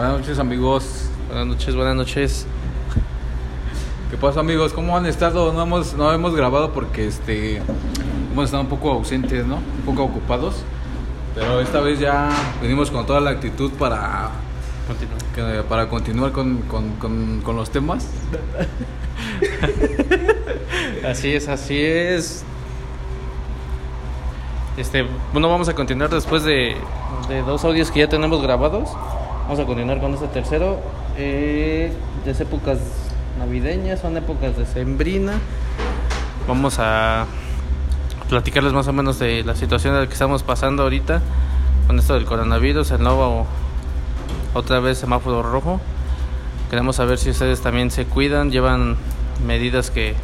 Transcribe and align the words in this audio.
Buenas 0.00 0.18
noches 0.20 0.38
amigos. 0.38 1.10
Buenas 1.28 1.46
noches, 1.46 1.74
buenas 1.76 1.94
noches. 1.94 2.46
¿Qué 4.10 4.16
pasa 4.16 4.40
amigos? 4.40 4.72
¿Cómo 4.72 4.96
han 4.96 5.04
estado? 5.04 5.52
No 5.52 5.60
hemos, 5.62 5.92
no 5.92 6.10
hemos 6.10 6.34
grabado 6.34 6.72
porque 6.72 7.06
este 7.06 7.58
hemos 8.32 8.46
estado 8.46 8.62
un 8.62 8.70
poco 8.70 8.92
ausentes, 8.92 9.44
¿no? 9.44 9.56
Un 9.56 9.82
poco 9.84 10.04
ocupados. 10.04 10.54
Pero 11.34 11.60
esta 11.60 11.80
vez 11.80 11.98
ya 12.00 12.30
venimos 12.62 12.90
con 12.90 13.04
toda 13.04 13.20
la 13.20 13.28
actitud 13.28 13.72
para, 13.72 14.30
que- 15.34 15.62
para 15.68 15.90
continuar 15.90 16.32
con, 16.32 16.62
con- 16.62 16.92
con- 16.92 17.42
con 17.42 17.56
los 17.56 17.68
temas. 17.68 18.08
Así 21.06 21.34
es, 21.34 21.46
así 21.46 21.78
es. 21.78 22.42
Este, 24.78 25.04
bueno, 25.34 25.50
vamos 25.50 25.68
a 25.68 25.74
continuar 25.74 26.08
después 26.08 26.42
de, 26.42 26.74
de 27.28 27.42
dos 27.42 27.62
audios 27.66 27.90
que 27.90 27.98
ya 28.00 28.08
tenemos 28.08 28.40
grabados. 28.40 28.88
Vamos 29.50 29.64
a 29.64 29.66
continuar 29.66 29.98
con 29.98 30.14
este 30.14 30.28
tercero. 30.28 30.78
Eh, 31.18 31.92
épocas 32.24 32.78
navideñas, 33.36 33.98
son 33.98 34.16
épocas 34.16 34.56
de 34.56 34.64
sembrina. 34.64 35.40
Vamos 36.46 36.76
a 36.78 37.26
platicarles 38.28 38.72
más 38.72 38.86
o 38.86 38.92
menos 38.92 39.18
de 39.18 39.42
la 39.42 39.56
situación 39.56 39.94
en 39.94 40.02
la 40.02 40.06
que 40.06 40.12
estamos 40.12 40.44
pasando 40.44 40.84
ahorita 40.84 41.20
con 41.88 41.98
esto 41.98 42.14
del 42.14 42.26
coronavirus, 42.26 42.92
el 42.92 43.02
nuevo 43.02 43.44
otra 44.54 44.78
vez 44.78 44.98
semáforo 44.98 45.42
rojo. 45.42 45.80
Queremos 46.70 46.94
saber 46.94 47.18
si 47.18 47.30
ustedes 47.30 47.60
también 47.60 47.90
se 47.90 48.04
cuidan, 48.04 48.52
llevan 48.52 48.98
medidas 49.44 49.90
que 49.90 50.14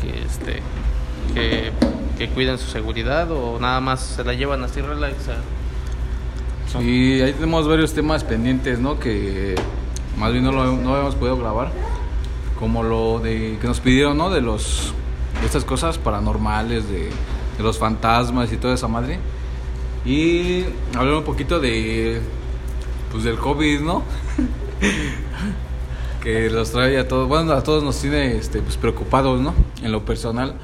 que 0.00 0.22
este 0.22 0.62
que, 1.34 1.72
que 2.16 2.28
cuiden 2.28 2.58
su 2.58 2.70
seguridad 2.70 3.28
o 3.32 3.58
nada 3.58 3.80
más 3.80 4.02
se 4.02 4.22
la 4.22 4.34
llevan 4.34 4.62
así 4.62 4.80
relax. 4.80 5.16
Y 6.80 7.20
ahí 7.20 7.32
tenemos 7.32 7.68
varios 7.68 7.92
temas 7.92 8.24
pendientes, 8.24 8.78
¿no? 8.78 8.98
Que 8.98 9.54
más 10.16 10.32
bien 10.32 10.44
no 10.44 10.52
lo 10.52 10.76
no 10.76 10.94
habíamos 10.94 11.14
podido 11.14 11.36
grabar. 11.36 11.72
Como 12.58 12.82
lo 12.82 13.20
de 13.20 13.58
que 13.60 13.66
nos 13.66 13.80
pidieron, 13.80 14.16
¿no? 14.16 14.30
De 14.30 14.40
los 14.40 14.94
estas 15.44 15.64
cosas 15.64 15.98
paranormales, 15.98 16.88
de, 16.88 17.10
de 17.56 17.62
los 17.62 17.78
fantasmas 17.78 18.52
y 18.52 18.56
toda 18.56 18.74
esa 18.74 18.88
madre. 18.88 19.18
Y 20.04 20.64
hablar 20.96 21.14
un 21.14 21.24
poquito 21.24 21.60
de 21.60 22.20
pues 23.10 23.24
del 23.24 23.38
COVID, 23.38 23.80
¿no? 23.80 24.02
que 26.22 26.50
los 26.50 26.72
trae 26.72 26.98
a 26.98 27.06
todos, 27.06 27.28
bueno, 27.28 27.52
a 27.52 27.62
todos 27.62 27.84
nos 27.84 28.00
tiene 28.00 28.36
este 28.36 28.60
pues 28.60 28.76
preocupados, 28.76 29.40
¿no? 29.40 29.54
En 29.82 29.92
lo 29.92 30.04
personal, 30.04 30.54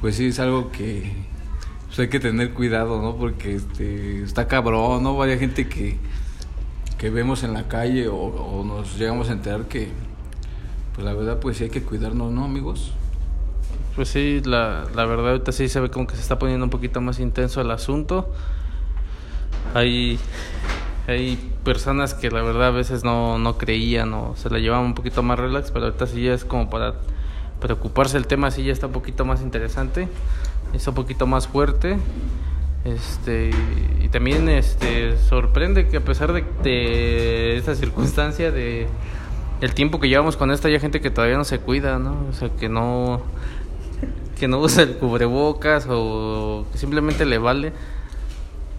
pues 0.00 0.16
sí 0.16 0.26
es 0.26 0.38
algo 0.38 0.70
que 0.70 1.12
pues 1.92 1.98
hay 1.98 2.08
que 2.08 2.20
tener 2.20 2.54
cuidado, 2.54 3.02
¿no? 3.02 3.16
Porque 3.16 3.54
este, 3.54 4.22
está 4.22 4.48
cabrón, 4.48 5.02
¿no? 5.02 5.14
Vaya 5.14 5.36
gente 5.36 5.68
que, 5.68 5.98
que 6.96 7.10
vemos 7.10 7.42
en 7.44 7.52
la 7.52 7.68
calle 7.68 8.08
o, 8.08 8.16
o 8.16 8.64
nos 8.64 8.96
llegamos 8.96 9.28
a 9.28 9.32
enterar 9.32 9.66
que, 9.66 9.88
pues 10.94 11.04
la 11.04 11.12
verdad, 11.12 11.38
pues 11.38 11.58
sí 11.58 11.64
hay 11.64 11.70
que 11.70 11.82
cuidarnos, 11.82 12.32
¿no, 12.32 12.46
amigos? 12.46 12.94
Pues 13.94 14.08
sí, 14.08 14.40
la, 14.42 14.86
la 14.94 15.04
verdad 15.04 15.32
ahorita 15.32 15.52
sí 15.52 15.68
se 15.68 15.80
ve 15.80 15.90
como 15.90 16.06
que 16.06 16.14
se 16.14 16.22
está 16.22 16.38
poniendo 16.38 16.64
un 16.64 16.70
poquito 16.70 17.02
más 17.02 17.20
intenso 17.20 17.60
el 17.60 17.70
asunto. 17.70 18.32
Hay, 19.74 20.18
hay 21.06 21.36
personas 21.62 22.14
que 22.14 22.30
la 22.30 22.40
verdad 22.40 22.68
a 22.68 22.70
veces 22.70 23.04
no, 23.04 23.36
no 23.38 23.58
creían 23.58 24.14
o 24.14 24.34
se 24.36 24.48
la 24.48 24.60
llevaban 24.60 24.86
un 24.86 24.94
poquito 24.94 25.22
más 25.22 25.38
relax, 25.38 25.70
pero 25.70 25.84
ahorita 25.84 26.06
sí 26.06 26.22
ya 26.22 26.32
es 26.32 26.46
como 26.46 26.70
para 26.70 26.94
preocuparse 27.60 28.16
el 28.16 28.26
tema, 28.26 28.50
sí 28.50 28.64
ya 28.64 28.72
está 28.72 28.86
un 28.86 28.94
poquito 28.94 29.26
más 29.26 29.42
interesante, 29.42 30.08
está 30.72 30.90
un 30.90 30.96
poquito 30.96 31.26
más 31.26 31.48
fuerte. 31.48 31.98
Este, 32.84 33.50
y 34.00 34.08
también 34.08 34.48
este, 34.48 35.16
sorprende 35.16 35.86
que 35.86 35.98
a 35.98 36.00
pesar 36.04 36.32
de, 36.32 36.44
de 36.62 37.56
esta 37.56 37.76
circunstancia 37.76 38.50
de 38.50 38.88
el 39.60 39.74
tiempo 39.74 40.00
que 40.00 40.08
llevamos 40.08 40.36
con 40.36 40.50
esto, 40.50 40.66
hay 40.66 40.80
gente 40.80 41.00
que 41.00 41.10
todavía 41.10 41.36
no 41.36 41.44
se 41.44 41.60
cuida, 41.60 42.00
¿no? 42.00 42.16
O 42.28 42.32
sea, 42.32 42.48
que 42.50 42.68
no 42.68 43.22
que 44.38 44.48
no 44.48 44.58
usa 44.58 44.82
el 44.82 44.96
cubrebocas 44.98 45.86
o 45.88 46.66
que 46.72 46.78
simplemente 46.78 47.24
le 47.24 47.38
vale. 47.38 47.72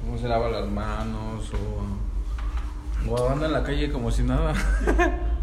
¿Cómo 0.04 0.18
se 0.18 0.28
lava 0.28 0.50
las 0.50 0.70
manos? 0.70 1.50
O, 1.54 3.14
o 3.14 3.30
anda 3.30 3.46
en 3.46 3.54
la 3.54 3.64
calle 3.64 3.90
como 3.92 4.12
si 4.12 4.24
nada. 4.24 4.54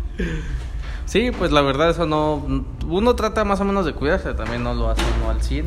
Sí, 1.06 1.32
pues 1.37 1.50
la 1.50 1.61
verdad 1.61 1.91
eso 1.91 2.06
no 2.06 2.65
uno 2.87 3.17
trata 3.17 3.44
más 3.44 3.61
o 3.61 3.65
menos 3.65 3.84
de 3.84 3.94
cuidarse, 3.94 4.32
también 4.32 4.62
no 4.62 4.75
lo 4.75 4.91
hace 4.91 5.03
uno 5.19 5.31
al 5.31 5.43
100, 5.43 5.67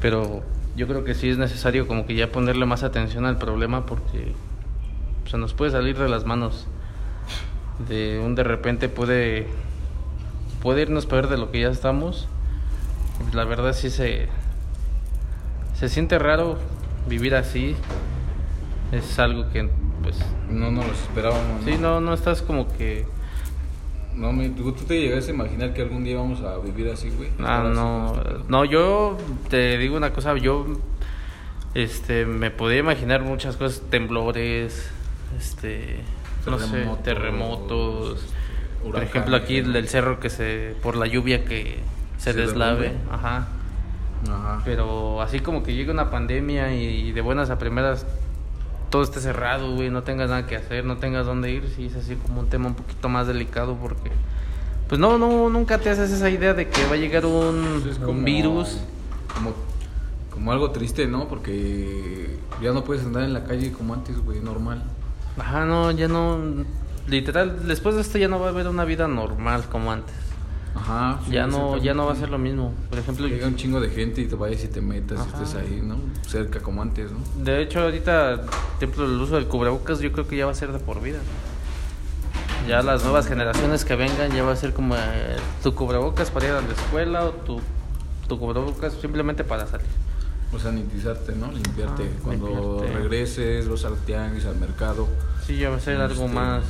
pero 0.00 0.42
yo 0.76 0.86
creo 0.86 1.04
que 1.04 1.14
sí 1.14 1.28
es 1.28 1.38
necesario 1.38 1.86
como 1.86 2.06
que 2.06 2.14
ya 2.14 2.30
ponerle 2.30 2.66
más 2.66 2.82
atención 2.82 3.24
al 3.24 3.38
problema 3.38 3.86
porque 3.86 4.32
se 5.28 5.36
nos 5.38 5.52
puede 5.54 5.72
salir 5.72 5.98
de 5.98 6.08
las 6.08 6.24
manos. 6.24 6.66
De 7.88 8.20
un 8.24 8.34
de 8.34 8.44
repente 8.44 8.88
puede 8.88 9.46
puede 10.62 10.82
irnos 10.82 11.06
peor 11.06 11.28
de 11.28 11.36
lo 11.36 11.50
que 11.50 11.60
ya 11.60 11.68
estamos. 11.68 12.28
La 13.32 13.44
verdad 13.44 13.72
sí 13.72 13.90
se 13.90 14.28
se 15.74 15.88
siente 15.88 16.18
raro 16.18 16.58
vivir 17.08 17.34
así. 17.34 17.76
Es 18.92 19.18
algo 19.18 19.50
que 19.50 19.68
pues 20.02 20.16
No 20.48 20.70
nos 20.70 20.86
los 20.86 20.98
esperábamos. 21.00 21.64
sí 21.64 21.76
no 21.78 22.00
no 22.00 22.14
estás 22.14 22.42
como 22.42 22.68
que 22.68 23.06
No, 24.18 24.32
me- 24.32 24.48
¿tú, 24.50 24.72
tú 24.72 24.84
te 24.84 25.00
llegaste 25.00 25.30
a 25.30 25.34
imaginar 25.34 25.72
que 25.74 25.82
algún 25.82 26.02
día 26.04 26.16
vamos 26.16 26.40
a 26.42 26.58
vivir 26.58 26.90
así, 26.90 27.08
güey? 27.10 27.30
Ah, 27.40 27.70
no, 27.72 28.20
pedo. 28.22 28.44
no, 28.48 28.64
yo 28.64 29.16
te 29.48 29.78
digo 29.78 29.96
una 29.96 30.12
cosa, 30.12 30.36
yo 30.36 30.66
este 31.74 32.24
me 32.26 32.50
podía 32.50 32.78
imaginar 32.78 33.22
muchas 33.22 33.56
cosas, 33.56 33.82
temblores, 33.90 34.90
este, 35.38 36.00
no 36.46 36.58
sé, 36.58 36.66
Terremotos, 36.68 37.02
terremotos, 37.04 38.26
por 38.82 39.02
ejemplo 39.02 39.36
aquí 39.36 39.60
¿no? 39.62 39.72
del 39.72 39.88
cerro 39.88 40.18
que 40.18 40.30
se 40.30 40.74
por 40.82 40.96
la 40.96 41.06
lluvia 41.06 41.44
que 41.44 41.78
se, 42.16 42.32
Se 42.32 42.38
deslave, 42.38 42.88
derrumbe. 42.88 43.04
ajá. 43.14 43.48
Ajá. 44.28 44.62
Pero 44.64 45.22
así 45.22 45.38
como 45.38 45.62
que 45.62 45.74
llega 45.74 45.92
una 45.92 46.10
pandemia 46.10 46.74
y, 46.74 47.12
de 47.12 47.20
buenas 47.20 47.50
a 47.50 47.58
primeras 47.58 48.04
todo 48.90 49.02
esté 49.02 49.20
cerrado, 49.20 49.74
güey, 49.74 49.90
no 49.90 50.02
tengas 50.02 50.30
nada 50.30 50.46
que 50.46 50.56
hacer, 50.56 50.84
no 50.84 50.96
tengas 50.96 51.26
dónde 51.26 51.50
ir, 51.50 51.72
sí 51.74 51.86
es 51.86 51.96
así 51.96 52.16
como 52.16 52.40
un 52.40 52.48
tema 52.48 52.68
un 52.68 52.74
poquito 52.74 53.08
más 53.08 53.26
delicado 53.26 53.76
porque 53.76 54.10
pues 54.88 54.98
no, 54.98 55.18
no, 55.18 55.50
nunca 55.50 55.78
te 55.78 55.90
haces 55.90 56.10
esa 56.10 56.30
idea 56.30 56.54
de 56.54 56.68
que 56.68 56.84
va 56.86 56.94
a 56.94 56.96
llegar 56.96 57.26
un, 57.26 57.82
Pues 57.82 58.24
virus. 58.24 58.78
Como, 59.34 59.52
como 60.32 60.52
algo 60.52 60.70
triste, 60.70 61.06
¿no? 61.06 61.28
Porque 61.28 62.38
ya 62.62 62.72
no 62.72 62.84
puedes 62.84 63.04
andar 63.04 63.24
en 63.24 63.34
la 63.34 63.44
calle 63.44 63.70
como 63.70 63.92
antes, 63.92 64.18
güey, 64.24 64.40
normal. 64.40 64.82
Ajá, 65.38 65.66
no, 65.66 65.90
ya 65.90 66.08
no, 66.08 66.38
literal, 67.06 67.66
después 67.66 67.96
de 67.96 68.00
esto 68.00 68.16
ya 68.16 68.28
no 68.28 68.40
va 68.40 68.46
a 68.46 68.50
haber 68.50 68.66
una 68.66 68.84
vida 68.84 69.06
normal 69.08 69.64
como 69.70 69.92
antes. 69.92 70.14
Ajá. 70.80 71.20
sí, 71.24 71.32
ya 71.32 71.46
no, 71.46 71.76
ya 71.76 71.94
no 71.94 72.06
va 72.06 72.12
a 72.12 72.16
ser 72.16 72.30
lo 72.30 72.38
mismo. 72.38 72.72
Por 72.90 72.98
ejemplo, 72.98 73.26
Llega 73.26 73.46
un 73.46 73.56
chingo 73.56 73.80
de 73.80 73.90
gente 73.90 74.20
y 74.20 74.26
te 74.26 74.34
vayas 74.36 74.62
y 74.64 74.68
te 74.68 74.80
metas 74.80 75.20
y 75.26 75.28
estés 75.28 75.54
ahí, 75.54 75.80
¿no? 75.82 75.96
Cerca 76.26 76.60
como 76.60 76.82
antes, 76.82 77.10
¿no? 77.10 77.18
de 77.44 77.62
hecho 77.62 77.80
ahorita, 77.80 78.42
por 78.42 78.54
ejemplo, 78.76 79.04
el 79.04 79.20
uso 79.20 79.34
del 79.36 79.46
cubrebocas 79.46 80.00
yo 80.00 80.12
creo 80.12 80.26
que 80.28 80.36
ya 80.36 80.46
va 80.46 80.52
a 80.52 80.54
ser 80.54 80.72
de 80.72 80.78
por 80.78 81.00
vida. 81.02 81.18
Ya 82.68 82.82
las 82.82 83.02
nuevas 83.02 83.26
generaciones 83.26 83.84
que 83.84 83.96
vengan 83.96 84.30
ya 84.30 84.42
va 84.42 84.52
a 84.52 84.56
ser 84.56 84.74
como 84.74 84.94
eh, 84.94 85.36
tu 85.62 85.74
cubrebocas 85.74 86.30
para 86.30 86.46
ir 86.46 86.52
a 86.52 86.60
la 86.60 86.68
escuela 86.72 87.24
o 87.24 87.30
tu, 87.30 87.60
tu 88.28 88.38
cubrebocas 88.38 88.92
simplemente 88.94 89.42
para 89.42 89.66
salir. 89.66 89.86
O 90.52 90.58
sanitizarte, 90.58 91.34
¿no? 91.34 91.50
Limpiarte. 91.50 92.04
Ah, 92.04 92.20
Cuando 92.24 92.46
limpiarte. 92.80 92.98
regreses, 92.98 93.68
vas 93.68 93.84
al 93.84 93.96
tianguis, 93.98 94.44
al 94.44 94.56
mercado. 94.56 95.08
Sí, 95.46 95.56
ya 95.56 95.70
va 95.70 95.76
a 95.76 95.80
ser 95.80 96.00
algo 96.00 96.24
este, 96.24 96.34
más... 96.34 96.62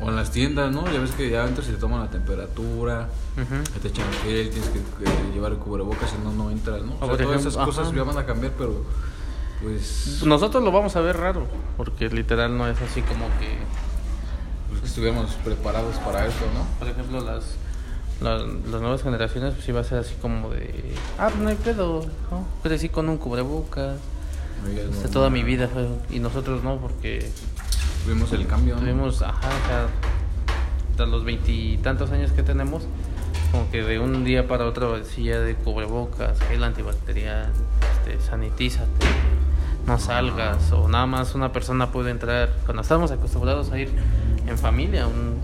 O 0.00 0.08
en 0.10 0.16
las 0.16 0.30
tiendas, 0.30 0.70
¿no? 0.72 0.84
Ya 0.92 1.00
ves 1.00 1.12
que 1.12 1.30
ya 1.30 1.46
entras 1.46 1.68
y 1.68 1.72
te 1.72 1.78
toman 1.78 2.00
la 2.00 2.10
temperatura. 2.10 3.08
Que 3.34 3.80
te 3.80 3.88
echan 3.88 4.06
gel, 4.22 4.50
tienes 4.50 4.68
que, 4.70 4.78
que 4.80 5.32
llevar 5.34 5.52
el 5.52 5.58
cubrebocas, 5.58 6.10
si 6.10 6.16
no, 6.22 6.32
no 6.32 6.50
entras, 6.50 6.82
¿no? 6.82 6.92
O 6.92 6.96
O 6.96 6.98
sea, 6.98 7.08
por 7.08 7.18
todas 7.18 7.40
esas 7.40 7.56
cosas 7.56 7.92
ya 7.92 8.02
van 8.02 8.18
a 8.18 8.26
cambiar, 8.26 8.52
pero 8.58 8.82
pues, 9.62 10.22
Nosotros 10.24 10.62
lo 10.62 10.70
vamos 10.72 10.96
a 10.96 11.00
ver 11.00 11.16
raro, 11.16 11.46
porque 11.76 12.08
literal 12.10 12.56
no 12.56 12.68
es 12.68 12.80
así 12.82 13.00
como 13.02 13.26
que... 13.38 13.56
pues 14.68 14.80
que 14.80 14.86
estuviéramos 14.86 15.30
preparados 15.44 15.96
para 15.96 16.26
eso, 16.26 16.44
¿no? 16.54 16.64
Por 16.78 16.88
ejemplo, 16.88 17.20
las, 17.20 17.44
las, 18.20 18.42
las 18.70 18.80
nuevas 18.80 19.02
generaciones, 19.02 19.54
pues 19.54 19.68
iba 19.68 19.80
a 19.80 19.84
ser 19.84 19.98
así 19.98 20.14
como 20.20 20.50
de. 20.50 20.94
Ah, 21.18 21.28
pues 21.30 21.42
no 21.42 21.48
hay 21.48 21.56
pedo, 21.56 22.06
¿no? 22.30 22.46
Crecí 22.62 22.88
con 22.90 23.08
un 23.08 23.16
cubrebocas. 23.18 23.96
No, 24.64 24.72
ya 24.72 24.80
es 24.80 24.86
Hasta 24.86 24.94
normal. 24.94 25.10
toda 25.12 25.30
mi 25.30 25.42
vida. 25.42 25.68
Y 26.10 26.18
nosotros 26.20 26.62
no, 26.64 26.76
porque 26.78 27.30
Tuvimos 28.06 28.32
el 28.32 28.46
cambio, 28.46 28.76
¿no? 28.76 28.82
tuvimos, 28.82 29.20
hasta 29.20 31.06
los 31.06 31.24
veintitantos 31.24 32.12
años 32.12 32.30
que 32.30 32.44
tenemos, 32.44 32.84
como 33.50 33.68
que 33.72 33.82
de 33.82 33.98
un 33.98 34.22
día 34.24 34.46
para 34.46 34.64
otro 34.64 34.96
decía 34.96 35.40
de 35.40 35.56
cubrebocas, 35.56 36.38
gel 36.42 36.62
antibacterial, 36.62 37.50
este, 38.04 38.24
sanitízate, 38.24 39.06
no 39.88 39.98
salgas, 39.98 40.70
o 40.70 40.88
nada 40.88 41.06
más 41.06 41.34
una 41.34 41.50
persona 41.50 41.90
puede 41.90 42.12
entrar. 42.12 42.50
Cuando 42.64 42.82
estábamos 42.82 43.10
acostumbrados 43.10 43.72
a 43.72 43.78
ir 43.80 43.90
en 44.46 44.56
familia, 44.56 45.08
un, 45.08 45.40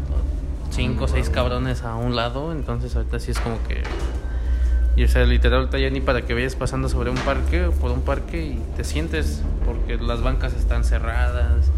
cinco 0.70 1.06
o 1.06 1.08
seis 1.08 1.30
cabrones 1.30 1.82
a 1.82 1.96
un 1.96 2.14
lado, 2.14 2.52
entonces 2.52 2.94
ahorita 2.94 3.18
sí 3.18 3.32
es 3.32 3.40
como 3.40 3.60
que. 3.66 3.82
Y 4.94 5.02
o 5.02 5.08
sea, 5.08 5.24
literal, 5.24 5.68
ya 5.68 5.90
ni 5.90 6.00
para 6.00 6.22
que 6.22 6.32
vayas 6.32 6.54
pasando 6.54 6.88
sobre 6.88 7.10
un 7.10 7.16
parque 7.16 7.66
o 7.66 7.72
por 7.72 7.90
un 7.90 8.02
parque 8.02 8.44
y 8.44 8.62
te 8.76 8.84
sientes, 8.84 9.42
porque 9.64 9.96
las 9.96 10.22
bancas 10.22 10.54
están 10.54 10.84
cerradas, 10.84 11.72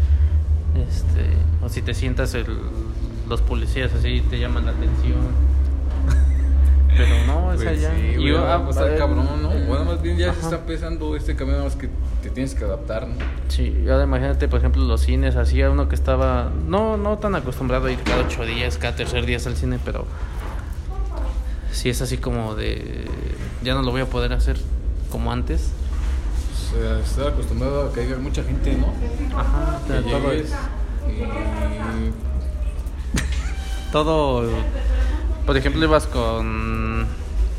si 1.75 1.81
te 1.81 1.93
sientas 1.93 2.33
el, 2.35 2.45
los 3.27 3.41
policías 3.41 3.93
así 3.93 4.21
te 4.29 4.39
llaman 4.39 4.65
la 4.65 4.71
atención. 4.71 5.17
Pero 6.95 7.25
no, 7.27 7.51
esa 7.51 7.65
Pues 7.65 7.81
ya. 7.81 7.91
sí, 7.93 8.01
y 8.01 8.15
güey, 8.15 8.27
yo, 8.29 8.41
va 8.41 8.53
a 8.53 8.55
ah, 8.55 8.65
pasar 8.65 8.93
eh, 8.93 8.97
cabrón, 8.97 9.43
¿no? 9.43 9.49
Bueno, 9.49 9.83
más 9.83 10.01
bien 10.01 10.17
ya 10.17 10.33
se 10.33 10.39
está 10.39 10.55
empezando 10.55 11.17
este 11.17 11.35
cambio, 11.35 11.57
nada 11.57 11.65
más 11.65 11.75
que 11.75 11.89
te 12.23 12.29
tienes 12.29 12.55
que 12.55 12.63
adaptar, 12.63 13.09
¿no? 13.09 13.15
Sí, 13.49 13.85
ahora 13.89 14.05
imagínate, 14.05 14.47
por 14.47 14.59
ejemplo, 14.59 14.85
los 14.85 15.01
cines, 15.01 15.35
así 15.35 15.61
a 15.61 15.69
uno 15.69 15.89
que 15.89 15.95
estaba 15.95 16.49
no 16.65 16.95
no 16.95 17.17
tan 17.17 17.35
acostumbrado 17.35 17.87
a 17.87 17.91
ir 17.91 17.99
cada 18.03 18.23
ocho 18.23 18.45
días, 18.45 18.77
cada 18.77 18.95
tercer 18.95 19.25
día 19.25 19.39
al 19.45 19.57
cine, 19.57 19.77
pero 19.83 20.05
sí 21.73 21.89
es 21.89 22.01
así 22.01 22.15
como 22.15 22.55
de 22.55 23.03
ya 23.63 23.73
no 23.73 23.81
lo 23.81 23.91
voy 23.91 23.99
a 23.99 24.05
poder 24.05 24.31
hacer 24.31 24.55
como 25.11 25.29
antes. 25.29 25.71
O 26.53 26.77
sea, 26.77 26.99
estar 26.99 27.27
acostumbrado 27.33 27.89
a 27.89 27.93
que 27.93 27.99
haya 27.99 28.15
mucha 28.15 28.45
gente, 28.45 28.77
¿no? 28.77 28.93
Ajá, 29.37 29.81
Que 29.85 30.09
llegues. 30.09 30.53
todo, 33.91 34.49
por 35.45 35.57
ejemplo, 35.57 35.83
ibas 35.83 36.07
con, 36.07 37.05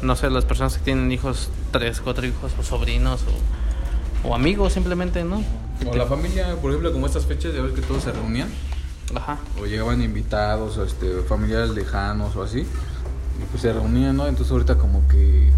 no 0.03 0.17
sé, 0.17 0.31
las 0.31 0.45
personas 0.45 0.77
que 0.77 0.85
tienen 0.85 1.11
hijos, 1.13 1.51
tres, 1.73 2.01
cuatro 2.01 2.27
hijos, 2.27 2.53
o 2.59 2.63
sobrinos, 2.63 3.25
o, 4.25 4.29
o 4.29 4.35
amigos 4.35 4.73
simplemente, 4.73 5.25
¿no? 5.25 5.43
O 5.87 5.95
la 5.95 6.07
familia, 6.07 6.57
por 6.57 6.71
ejemplo, 6.71 6.93
como 6.93 7.07
estas 7.07 7.27
fechas, 7.27 7.55
ya 7.55 7.63
ves 7.63 7.73
que 7.73 7.83
todos 7.83 8.03
se 8.03 8.13
reunían, 8.13 8.49
Ajá. 9.15 9.39
o 9.61 9.67
llegaban 9.67 10.03
invitados, 10.03 10.79
o 10.79 10.85
este, 10.85 11.23
familiares 11.23 11.71
lejanos, 11.71 12.35
o 12.37 12.43
así, 12.43 12.61
y 12.61 13.45
pues 13.51 13.63
se 13.63 13.73
reunían, 13.73 14.17
¿no? 14.17 14.27
Entonces 14.27 14.53
ahorita 14.53 14.77
como 14.77 15.07
que... 15.09 15.51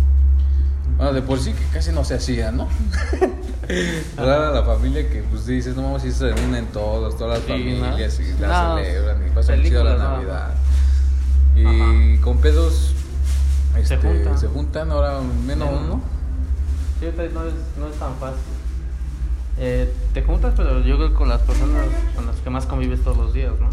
Bueno, 0.97 1.13
de 1.13 1.23
por 1.23 1.39
sí 1.39 1.53
que 1.53 1.65
casi 1.73 1.93
no 1.93 2.05
se 2.05 2.15
hacía, 2.15 2.51
¿no? 2.51 2.67
Rara 4.17 4.51
la 4.51 4.63
familia 4.65 5.09
que 5.09 5.23
pues 5.23 5.47
dices, 5.47 5.77
no 5.77 5.83
vamos, 5.83 6.03
si 6.03 6.11
se 6.13 6.31
reúnen 6.33 6.67
todos, 6.67 7.17
todas 7.17 7.39
las 7.39 7.47
Sí, 7.47 7.53
familias, 7.53 8.21
y 8.21 8.41
la 8.41 8.49
No, 8.49 8.79
celebran, 8.79 9.27
y 9.27 9.31
pasan 9.31 9.63
chido 9.63 9.85
la 9.85 9.97
no. 9.97 9.99
Navidad. 9.99 10.55
Y 11.57 12.19
con 12.19 12.39
pedos 12.39 12.95
Se 13.75 13.81
este, 13.81 13.97
juntan. 13.97 14.39
se 14.39 14.47
juntan 14.49 14.91
ahora 14.91 15.21
menos, 15.21 15.71
Menos. 15.71 15.89
¿no? 15.89 16.01
Sí, 17.01 17.07
no 17.35 17.45
es, 17.45 17.55
no 17.79 17.87
es 17.89 17.95
tan 17.99 18.15
fácil. 18.17 18.39
Eh, 19.59 19.93
te 20.15 20.23
juntas, 20.23 20.55
pero 20.57 20.81
yo 20.81 20.97
creo 20.97 21.09
que 21.09 21.15
con 21.15 21.29
las 21.29 21.41
personas 21.41 21.85
con 22.15 22.27
las 22.27 22.37
que 22.37 22.51
más 22.51 22.67
convives 22.67 23.03
todos 23.03 23.17
los 23.17 23.33
días, 23.35 23.53
¿no? 23.61 23.69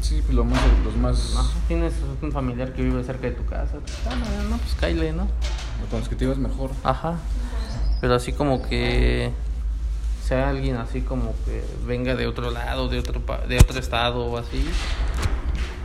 Sí, 0.00 0.22
pues 0.22 0.34
lo 0.34 0.44
más, 0.44 0.60
los 0.82 0.96
más... 0.96 1.36
Ajá. 1.36 1.50
Tienes 1.68 1.92
un 2.22 2.32
familiar 2.32 2.72
que 2.72 2.82
vive 2.82 3.04
cerca 3.04 3.26
de 3.28 3.32
tu 3.32 3.44
casa. 3.44 3.74
ah, 4.08 4.14
no, 4.14 4.48
no, 4.50 4.56
pues 4.56 4.74
cáile, 4.80 5.12
¿no? 5.12 5.28
Con 5.90 6.00
los 6.00 6.08
que 6.08 6.16
te 6.16 6.24
ibas 6.24 6.38
mejor. 6.38 6.70
Ajá. 6.82 7.16
Pero 8.00 8.14
así 8.14 8.32
como 8.32 8.62
que 8.62 9.30
sea 10.24 10.48
alguien 10.50 10.76
así 10.76 11.00
como 11.02 11.34
que 11.44 11.62
venga 11.86 12.14
de 12.14 12.26
otro 12.26 12.50
lado, 12.50 12.88
de 12.88 12.98
otro 12.98 13.20
pa- 13.20 13.40
de 13.46 13.58
otro 13.58 13.78
estado 13.78 14.24
o 14.26 14.38
así. 14.38 14.64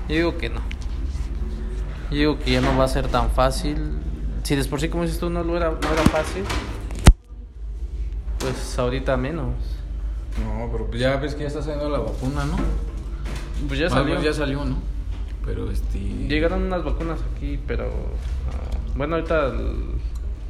Yo 0.07 0.15
digo 0.15 0.37
que 0.37 0.49
no. 0.49 0.61
Yo 2.11 2.17
digo 2.17 2.39
que 2.39 2.51
ya 2.51 2.61
no 2.61 2.77
va 2.77 2.85
a 2.85 2.87
ser 2.87 3.07
tan 3.07 3.31
fácil. 3.31 3.77
Si 4.43 4.55
de 4.55 4.63
por 4.65 4.79
sí 4.79 4.89
como 4.89 5.03
dices 5.03 5.19
tú 5.19 5.29
no 5.29 5.43
lo 5.43 5.57
era, 5.57 5.71
no 5.71 5.77
era 5.91 6.03
fácil, 6.03 6.43
pues 8.39 8.77
ahorita 8.77 9.17
menos. 9.17 9.53
No, 10.43 10.69
pero 10.71 10.87
pues 10.87 10.99
ya 10.99 11.15
ves 11.17 11.33
que 11.35 11.41
ya 11.41 11.47
está 11.47 11.61
saliendo 11.61 11.89
la 11.89 11.99
vacuna, 11.99 12.45
¿no? 12.45 12.57
Pues 13.67 13.79
ya 13.79 13.89
salió. 13.89 14.21
ya 14.21 14.33
salió, 14.33 14.63
¿no? 14.65 14.77
Pero 15.45 15.71
este... 15.71 15.97
Llegaron 15.99 16.63
unas 16.63 16.83
vacunas 16.83 17.19
aquí, 17.35 17.59
pero 17.65 17.85
ah, 17.85 18.77
bueno, 18.95 19.15
ahorita 19.15 19.47
el- 19.47 19.94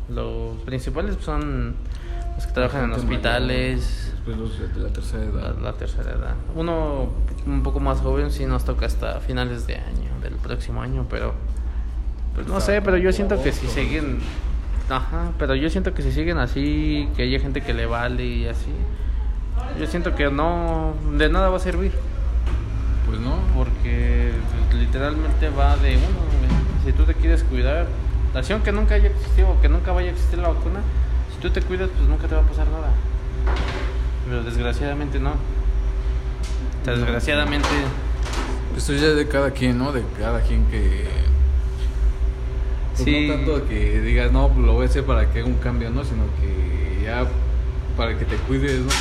los 0.10 0.57
principales 0.66 1.18
son 1.22 1.75
los 2.36 2.46
que 2.46 2.54
trabajan 2.54 2.86
en 2.86 2.94
hospitales, 2.94 4.12
Después 4.25 4.38
los 4.38 4.60
de 4.75 4.81
la 4.81 4.90
tercera 4.90 5.24
la, 5.25 5.30
edad. 5.42 5.57
la 5.62 5.74
tercera 5.74 6.12
edad. 6.12 6.36
Uno 6.56 7.10
un 7.46 7.63
poco 7.63 7.80
más 7.80 8.00
joven 8.02 8.31
sí 8.31 8.46
nos 8.46 8.66
toca 8.66 8.86
hasta 8.88 9.19
finales 9.19 9.68
de 9.68 9.75
año, 9.75 10.10
del 10.22 10.34
próximo 10.36 10.81
año, 10.81 11.06
pero 11.10 11.34
pues 12.34 12.48
no 12.48 12.60
sé, 12.60 12.81
pero 12.81 12.98
yo 12.98 13.12
siento 13.13 13.42
que 13.42 13.52
si 13.52 13.68
siguen 13.68 14.19
ajá, 14.90 15.31
pero 15.40 15.56
yo 15.56 15.69
siento 15.69 15.94
que 15.94 16.02
si 16.02 16.12
siguen 16.12 16.38
así, 16.38 17.07
que 17.16 17.24
haya 17.24 17.40
gente 17.40 17.62
que 17.62 17.74
le 17.74 17.86
vale 17.86 18.25
y 18.25 18.48
así. 18.48 18.72
Yo 19.80 19.88
siento 19.88 20.16
que 20.16 20.30
no 20.30 20.94
de 21.18 21.30
nada 21.30 21.50
va 21.50 21.57
a 21.57 21.60
servir, 21.60 21.92
Pues 23.07 23.19
no. 23.19 23.38
porque 23.56 24.31
pues, 24.69 24.81
literalmente 24.81 25.50
va 25.50 25.78
de 25.78 25.98
uno. 25.98 26.06
Si 26.86 26.92
tú 26.92 27.04
te 27.04 27.13
quieres 27.13 27.44
cuidar, 27.44 27.88
aunque 28.54 28.72
nunca 28.72 28.96
haya 28.96 29.10
existido 29.10 29.50
o 29.50 29.62
que 29.62 29.70
nunca 29.70 29.92
vaya 29.92 30.10
a 30.10 30.12
existir 30.12 30.40
la 30.40 30.50
vacuna, 30.50 30.82
si 31.34 31.42
tú 31.42 31.50
te 31.50 31.62
cuidas, 31.62 31.90
pues 31.96 32.08
nunca 32.08 32.28
te 32.28 32.36
va 32.36 32.42
a 32.42 32.46
pasar 32.46 32.68
nada. 32.68 32.92
Pero 34.26 34.44
desgraciadamente 34.44 35.20
no. 35.20 35.34
Desgraciadamente, 36.86 37.68
Esto 38.78 38.94
ya 38.94 39.08
es 39.08 39.16
de 39.16 39.28
cada 39.28 39.52
quien, 39.52 39.78
¿no? 39.78 39.92
De 39.92 40.04
cada 40.20 40.42
quien 40.42 40.66
que... 40.68 41.06
Pues 42.96 43.06
Sí. 43.06 43.28
No 43.28 43.36
tanto 43.36 43.68
que 43.68 44.00
digas, 44.02 44.32
no, 44.32 44.50
pues 44.50 44.66
lo 44.66 44.74
voy 44.74 44.86
a 44.86 44.90
hacer 44.90 45.04
para 45.04 45.30
que 45.30 45.40
haga 45.40 45.48
un 45.48 45.56
cambio, 45.56 45.90
¿no? 45.90 46.04
Sino 46.04 46.24
que 46.40 47.04
ya 47.04 47.26
para 47.98 48.18
que 48.18 48.26
te 48.26 48.36
cuides, 48.36 48.80
¿no? 48.81 48.92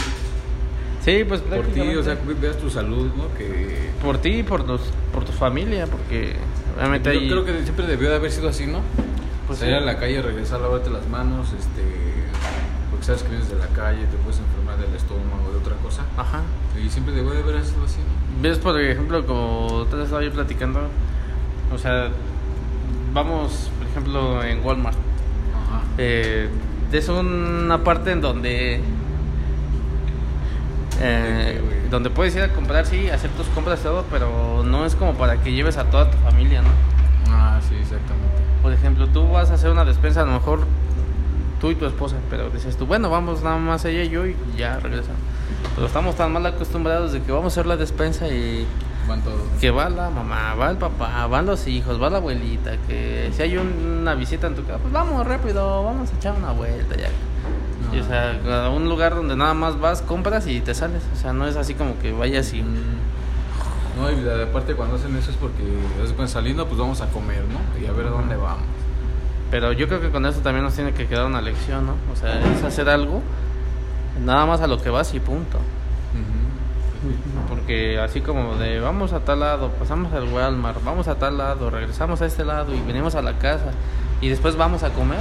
sí, 1.04 1.24
pues 1.28 1.42
Por 1.42 1.66
ti, 1.66 1.80
o 1.80 2.02
sea, 2.02 2.18
que 2.18 2.34
veas 2.34 2.56
tu 2.56 2.70
salud, 2.70 3.10
¿no? 3.14 3.32
Que... 3.36 3.90
por 4.02 4.18
ti 4.18 4.30
y 4.30 4.42
por, 4.42 4.66
los, 4.66 4.80
por 5.12 5.24
tu 5.24 5.32
familia, 5.32 5.86
porque 5.86 6.34
obviamente 6.76 7.12
Yo 7.12 7.20
ahí... 7.20 7.28
creo 7.28 7.44
que 7.44 7.62
siempre 7.62 7.86
debió 7.86 8.08
de 8.08 8.16
haber 8.16 8.32
sido 8.32 8.48
así, 8.48 8.66
¿no? 8.66 8.80
Pues 9.46 9.58
Salir 9.58 9.76
sí. 9.76 9.82
a 9.82 9.84
la 9.84 9.98
calle, 9.98 10.22
regresar, 10.22 10.60
lavarte 10.60 10.90
las 10.90 11.06
manos, 11.08 11.52
este... 11.52 11.82
Porque 12.90 13.06
sabes 13.06 13.22
que 13.22 13.28
vienes 13.30 13.48
de 13.48 13.56
la 13.56 13.66
calle, 13.68 14.06
te 14.06 14.16
puedes 14.18 14.38
enfermar 14.38 14.78
del 14.78 14.94
estómago, 14.94 15.50
de 15.52 15.58
otra 15.58 15.74
cosa. 15.76 16.02
Ajá. 16.16 16.42
Y 16.82 16.88
siempre 16.88 17.14
debió 17.14 17.32
de 17.32 17.40
haber 17.40 17.64
sido 17.64 17.84
así. 17.84 17.98
¿Ves, 18.40 18.58
por 18.58 18.80
ejemplo, 18.80 19.26
como 19.26 19.86
te 19.90 20.02
estaba 20.02 20.22
yo 20.22 20.32
platicando? 20.32 20.88
O 21.74 21.78
sea, 21.78 22.08
vamos, 23.12 23.70
por 23.78 23.88
ejemplo, 23.88 24.42
en 24.44 24.64
Walmart. 24.64 24.96
Ajá. 24.96 25.82
Eh, 25.98 26.48
es 26.92 27.08
una 27.08 27.82
parte 27.82 28.12
en 28.12 28.20
donde 28.20 28.80
eh, 31.00 31.60
donde 31.90 32.10
puedes 32.10 32.34
ir 32.36 32.42
a 32.42 32.48
comprar, 32.48 32.86
sí, 32.86 33.10
hacer 33.10 33.30
tus 33.32 33.46
compras 33.48 33.80
y 33.80 33.82
todo, 33.84 34.04
pero 34.10 34.62
no 34.64 34.86
es 34.86 34.94
como 34.94 35.14
para 35.14 35.38
que 35.38 35.52
lleves 35.52 35.76
a 35.76 35.84
toda 35.84 36.10
tu 36.10 36.16
familia, 36.18 36.62
¿no? 36.62 36.68
Ah, 37.28 37.60
sí, 37.68 37.74
exactamente. 37.74 38.43
Por 38.64 38.72
ejemplo, 38.72 39.06
tú 39.08 39.28
vas 39.28 39.50
a 39.50 39.54
hacer 39.54 39.70
una 39.70 39.84
despensa, 39.84 40.22
a 40.22 40.24
lo 40.24 40.32
mejor 40.32 40.60
tú 41.60 41.70
y 41.70 41.74
tu 41.76 41.84
esposa, 41.86 42.16
pero 42.30 42.48
dices 42.50 42.76
tú, 42.76 42.86
bueno, 42.86 43.10
vamos 43.10 43.42
nada 43.42 43.58
más 43.58 43.84
ella 43.84 44.02
y 44.02 44.08
yo 44.08 44.26
y 44.26 44.34
ya 44.56 44.80
regresamos. 44.80 45.20
Pero 45.76 45.86
estamos 45.86 46.16
tan 46.16 46.32
mal 46.32 46.44
acostumbrados 46.46 47.12
de 47.12 47.20
que 47.22 47.30
vamos 47.30 47.52
a 47.52 47.60
hacer 47.60 47.66
la 47.66 47.76
despensa 47.76 48.26
y 48.28 48.66
Van 49.06 49.20
todos. 49.22 49.38
que 49.60 49.70
va 49.70 49.88
la 49.90 50.08
mamá, 50.10 50.54
va 50.54 50.70
el 50.70 50.78
papá, 50.78 51.26
van 51.26 51.44
los 51.46 51.66
hijos, 51.68 52.02
va 52.02 52.08
la 52.10 52.16
abuelita, 52.18 52.72
que 52.88 53.30
si 53.36 53.42
hay 53.42 53.56
un- 53.58 53.98
una 54.00 54.14
visita 54.14 54.46
en 54.46 54.54
tu 54.54 54.64
casa, 54.64 54.78
pues 54.78 54.92
vamos 54.92 55.26
rápido, 55.26 55.84
vamos 55.84 56.10
a 56.10 56.16
echar 56.16 56.34
una 56.34 56.52
vuelta 56.52 56.96
ya. 56.96 57.08
Y, 57.94 58.00
o 58.00 58.04
sea, 58.04 58.64
a 58.66 58.70
un 58.70 58.88
lugar 58.88 59.14
donde 59.14 59.36
nada 59.36 59.52
más 59.54 59.78
vas, 59.78 60.00
compras 60.02 60.46
y 60.46 60.60
te 60.62 60.74
sales. 60.74 61.02
O 61.12 61.16
sea, 61.20 61.32
no 61.34 61.46
es 61.46 61.56
así 61.56 61.74
como 61.74 61.98
que 61.98 62.12
vayas 62.12 62.52
y... 62.54 62.64
No, 63.96 64.10
y 64.10 64.16
de- 64.20 64.42
aparte 64.44 64.74
cuando 64.74 64.96
hacen 64.96 65.16
eso 65.16 65.30
es 65.30 65.36
porque 65.36 65.62
después 66.02 66.30
saliendo 66.30 66.66
pues 66.66 66.78
vamos 66.78 67.00
a 67.00 67.06
comer, 67.08 67.42
¿no? 67.44 67.80
Y 67.80 67.86
a 67.86 67.92
ver 67.92 68.06
a 68.06 68.10
dónde 68.10 68.36
vamos. 68.36 68.64
Pero 69.50 69.72
yo 69.72 69.86
creo 69.86 70.00
que 70.00 70.10
con 70.10 70.26
eso 70.26 70.40
también 70.40 70.64
nos 70.64 70.74
tiene 70.74 70.92
que 70.92 71.06
quedar 71.06 71.26
una 71.26 71.40
lección, 71.40 71.86
¿no? 71.86 71.94
O 72.12 72.16
sea, 72.16 72.40
es 72.52 72.62
hacer 72.64 72.88
algo, 72.88 73.22
nada 74.24 74.46
más 74.46 74.60
a 74.62 74.66
lo 74.66 74.82
que 74.82 74.90
vas 74.90 75.14
y 75.14 75.20
punto. 75.20 75.58
Porque 77.48 77.98
así 78.00 78.20
como 78.22 78.56
de 78.56 78.80
vamos 78.80 79.12
a 79.12 79.20
tal 79.20 79.40
lado, 79.40 79.68
pasamos 79.78 80.12
al 80.12 80.24
Walmart, 80.32 80.82
vamos 80.84 81.06
a 81.06 81.16
tal 81.16 81.36
lado, 81.38 81.68
regresamos 81.70 82.22
a 82.22 82.26
este 82.26 82.44
lado 82.44 82.74
y 82.74 82.80
venimos 82.80 83.14
a 83.14 83.22
la 83.22 83.38
casa 83.38 83.72
y 84.20 84.28
después 84.28 84.56
vamos 84.56 84.82
a 84.82 84.90
comer. 84.90 85.18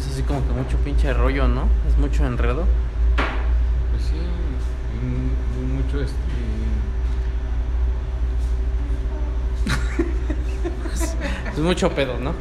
Es 0.00 0.06
así 0.10 0.22
como 0.22 0.40
que 0.46 0.52
mucho 0.54 0.76
pinche 0.78 1.12
rollo, 1.12 1.46
¿no? 1.48 1.68
Es 1.88 1.96
mucho 1.98 2.24
enredo. 2.26 2.64
Pues 3.92 4.04
sí, 4.04 4.16
mucho 5.72 6.00
este... 6.02 6.16
Es 11.56 11.62
mucho 11.62 11.90
pedo, 11.90 12.18
¿no? 12.18 12.32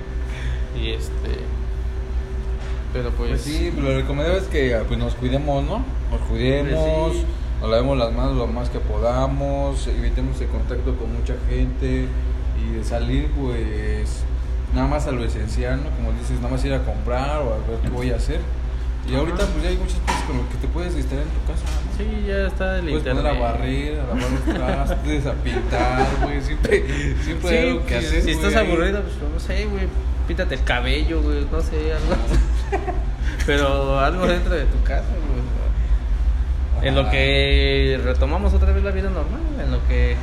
Y 0.79 0.89
este... 0.91 1.39
Pero 2.93 3.09
pues... 3.11 3.29
Pues 3.31 3.41
sí, 3.41 3.71
lo 3.77 3.95
recomendable 3.95 4.39
es 4.41 4.47
que 4.47 4.77
pues, 4.87 4.99
nos 4.99 5.15
cuidemos, 5.15 5.63
¿no? 5.63 5.83
Nos 6.11 6.21
cuidemos, 6.29 7.09
Pues 7.09 7.13
sí. 7.17 7.25
nos 7.61 7.69
lavemos 7.69 7.97
las 7.97 8.13
manos 8.13 8.35
lo 8.35 8.47
más 8.47 8.69
que 8.69 8.79
podamos, 8.79 9.87
evitemos 9.87 10.39
el 10.41 10.47
contacto 10.47 10.95
con 10.95 11.13
mucha 11.17 11.35
gente 11.49 12.07
y 12.61 12.75
de 12.77 12.83
salir 12.83 13.29
pues 13.31 14.23
nada 14.73 14.87
más 14.87 15.07
a 15.07 15.11
lo 15.11 15.23
esencial, 15.23 15.81
¿no? 15.83 15.89
Como 15.95 16.11
dices, 16.19 16.37
nada 16.37 16.49
más 16.49 16.63
ir 16.65 16.73
a 16.73 16.83
comprar 16.83 17.37
o 17.41 17.53
a 17.53 17.57
ver 17.69 17.79
qué 17.83 17.89
voy 17.89 18.11
a 18.11 18.15
hacer. 18.17 18.39
Y 19.07 19.11
Ajá. 19.11 19.19
ahorita 19.19 19.45
pues 19.45 19.63
ya 19.63 19.69
hay 19.69 19.77
muchas 19.77 19.99
cosas 19.99 20.21
con 20.23 20.37
lo 20.37 20.49
que 20.49 20.55
te 20.57 20.67
puedes 20.67 20.95
distraer 20.95 21.23
en 21.23 21.29
tu 21.29 21.41
casa, 21.45 21.63
¿no? 21.65 21.97
Sí, 21.97 22.25
ya 22.27 22.47
está 22.47 22.75
el 22.79 22.81
Puedes 22.89 22.97
internet. 22.97 23.23
poner 23.23 23.37
a 23.37 23.39
barrer, 23.51 23.99
a 23.99 24.03
lavar 24.03 24.31
los 24.31 24.43
trastes, 24.87 25.25
a 25.27 25.33
pintar, 25.33 26.07
güey. 26.23 26.41
Siempre, 26.41 26.83
siempre 27.23 27.49
hay 27.49 27.61
Sí, 27.63 27.69
algo 27.69 27.85
que 27.85 27.93
pues, 27.95 28.05
hacer. 28.07 28.21
si 28.23 28.33
güey, 28.33 28.45
estás 28.45 28.55
aburrido, 28.63 29.01
pues 29.03 29.15
no 29.33 29.39
sé, 29.39 29.65
güey, 29.65 29.87
píntate 30.27 30.55
el 30.55 30.63
cabello, 30.63 31.21
güey, 31.21 31.45
no 31.51 31.61
sé, 31.61 31.93
algo. 31.93 32.15
Pero 33.45 33.99
algo 33.99 34.25
dentro 34.25 34.53
de 34.55 34.65
tu 34.65 34.81
casa, 34.83 35.05
güey. 35.27 36.87
En 36.87 36.95
lo 36.95 37.09
que 37.09 37.99
retomamos 38.03 38.53
otra 38.53 38.71
vez 38.73 38.83
la 38.83 38.91
vida 38.91 39.09
normal, 39.09 39.41
en 39.63 39.71
lo 39.71 39.87
que 39.87 40.15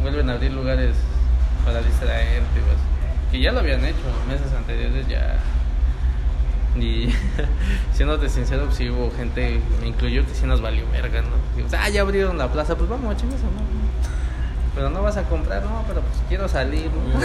vuelven 0.00 0.30
a 0.30 0.34
abrir 0.34 0.52
lugares 0.52 0.94
para 1.64 1.80
distraerte, 1.82 2.60
pues, 2.60 2.78
que 3.32 3.40
ya 3.40 3.50
lo 3.52 3.58
habían 3.60 3.84
hecho 3.84 3.98
meses 4.28 4.46
anteriores 4.56 5.06
ya. 5.08 5.38
Y 6.82 7.14
siéndote 7.92 8.28
sincero, 8.28 8.64
pues 8.66 8.76
sí 8.76 8.90
hubo 8.90 9.10
gente, 9.16 9.60
me 9.80 9.88
incluyó, 9.88 10.26
que 10.26 10.34
sí 10.34 10.46
nos 10.46 10.60
valió 10.60 10.84
verga, 10.90 11.22
¿no? 11.22 11.28
Digo, 11.56 11.68
ah, 11.78 11.88
ya 11.88 12.02
abrieron 12.02 12.38
la 12.38 12.50
plaza, 12.52 12.76
pues 12.76 12.88
vamos, 12.88 13.16
chingas, 13.16 13.40
¿no? 13.40 13.48
Pero 14.74 14.90
no 14.90 15.02
vas 15.02 15.16
a 15.16 15.24
comprar, 15.24 15.64
no, 15.64 15.84
pero 15.88 16.00
pues 16.00 16.14
quiero 16.28 16.48
salir, 16.48 16.90
¿no? 16.92 17.18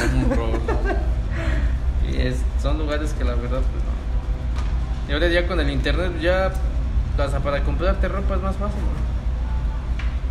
y 2.12 2.22
es, 2.22 2.38
son 2.62 2.78
lugares 2.78 3.14
que 3.14 3.24
la 3.24 3.36
verdad, 3.36 3.62
pues 3.62 3.84
no. 3.84 5.10
Y 5.10 5.14
ahora 5.14 5.28
ya 5.28 5.48
con 5.48 5.60
el 5.60 5.70
internet, 5.70 6.14
ya 6.22 6.52
hasta 7.18 7.40
para 7.40 7.64
comprarte 7.64 8.08
ropa 8.08 8.36
es 8.36 8.42
más 8.42 8.56
fácil, 8.56 8.82
¿no? 8.82 9.14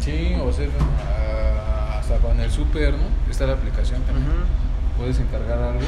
Sí, 0.02 0.34
o 0.42 0.52
sea, 0.52 0.66
ah, 1.06 1.98
hasta 2.00 2.16
con 2.16 2.40
el 2.40 2.50
súper, 2.50 2.94
¿no? 2.94 3.04
Está 3.30 3.46
la 3.46 3.52
aplicación 3.52 4.02
también. 4.02 4.26
Puedes 4.96 5.20
encargar 5.20 5.58
algo. 5.58 5.80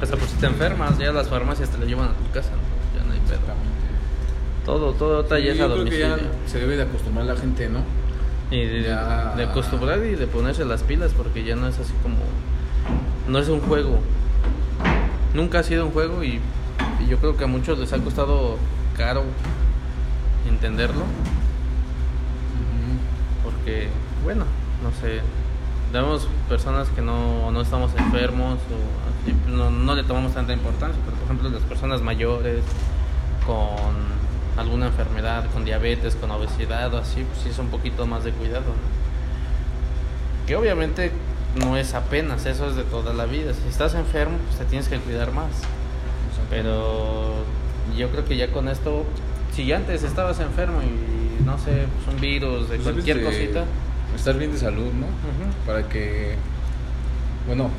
Hasta 0.00 0.16
por 0.16 0.28
si 0.28 0.36
te 0.36 0.46
enfermas, 0.46 0.96
ya 0.98 1.12
las 1.12 1.28
farmacias 1.28 1.70
te 1.70 1.78
lo 1.78 1.84
llevan 1.86 2.08
a 2.10 2.12
tu 2.12 2.30
casa, 2.32 2.50
¿no? 2.50 2.98
Ya 2.98 3.04
no 3.06 3.12
hay 3.12 3.20
pedo. 3.20 3.40
Todo, 4.64 4.92
todo 4.92 5.22
está 5.22 5.36
Sí, 5.38 5.48
a 5.60 5.66
domicilio. 5.66 6.16
se 6.46 6.58
debe 6.60 6.76
de 6.76 6.82
acostumbrar 6.82 7.26
la 7.26 7.36
gente, 7.36 7.68
¿no? 7.68 7.80
Y 8.50 8.64
de, 8.64 8.82
Ya. 8.82 9.34
de 9.36 9.44
acostumbrar 9.44 9.98
y 10.04 10.14
de 10.14 10.26
ponerse 10.26 10.64
las 10.64 10.82
pilas 10.82 11.12
porque 11.16 11.42
ya 11.44 11.56
no 11.56 11.66
es 11.68 11.78
así 11.78 11.92
como... 12.02 12.16
No 13.28 13.38
es 13.38 13.48
un 13.48 13.60
juego. 13.60 13.98
Nunca 15.34 15.58
ha 15.58 15.62
sido 15.62 15.84
un 15.86 15.92
juego 15.92 16.22
y, 16.22 16.40
y 17.00 17.06
yo 17.08 17.18
creo 17.18 17.36
que 17.36 17.44
a 17.44 17.46
muchos 17.46 17.78
les 17.78 17.92
ha 17.92 17.98
costado 17.98 18.56
caro 18.96 19.24
entenderlo. 20.48 21.02
Porque, 23.42 23.88
bueno, 24.24 24.44
no 24.82 24.90
sé, 25.00 25.20
vemos 25.92 26.28
personas 26.48 26.88
que 26.88 27.00
no, 27.00 27.50
no 27.50 27.60
estamos 27.60 27.90
enfermos 27.96 28.54
o 28.54 29.24
así, 29.24 29.32
pues, 29.32 29.54
no, 29.54 29.70
no 29.70 29.94
le 29.94 30.02
tomamos 30.04 30.34
tanta 30.34 30.52
importancia, 30.52 31.00
pero 31.04 31.16
por 31.16 31.24
ejemplo 31.24 31.50
las 31.50 31.62
personas 31.62 32.02
mayores 32.02 32.62
con 33.46 34.18
alguna 34.58 34.86
enfermedad, 34.86 35.46
con 35.52 35.64
diabetes, 35.64 36.16
con 36.16 36.30
obesidad 36.30 36.92
o 36.94 36.98
así, 36.98 37.24
pues 37.24 37.42
sí 37.42 37.48
es 37.50 37.58
un 37.58 37.68
poquito 37.68 38.06
más 38.06 38.24
de 38.24 38.32
cuidado. 38.32 38.66
¿no? 38.66 38.98
Que 40.46 40.56
obviamente 40.56 41.12
no 41.64 41.76
es 41.76 41.94
apenas, 41.94 42.44
eso 42.46 42.68
es 42.68 42.76
de 42.76 42.82
toda 42.84 43.14
la 43.14 43.26
vida. 43.26 43.52
Si 43.54 43.68
estás 43.68 43.94
enfermo, 43.94 44.36
pues 44.46 44.58
te 44.58 44.64
tienes 44.64 44.88
que 44.88 44.98
cuidar 44.98 45.32
más. 45.32 45.50
Pero 46.50 47.34
yo 47.96 48.08
creo 48.10 48.24
que 48.24 48.36
ya 48.36 48.50
con 48.50 48.68
esto, 48.68 49.04
si 49.54 49.70
antes 49.72 50.02
estabas 50.02 50.40
enfermo 50.40 50.80
y 50.82 51.44
no 51.44 51.58
sé, 51.58 51.86
pues 52.04 52.14
un 52.14 52.20
virus, 52.20 52.68
de 52.68 52.76
Pues 52.76 52.94
cualquier 52.94 53.22
cosita, 53.22 53.64
Estar 54.16 54.36
bien 54.36 54.50
de 54.52 54.58
salud, 54.58 54.92
¿no? 54.92 55.06
Para 55.66 55.88
que, 55.88 56.34
bueno, 57.46 57.70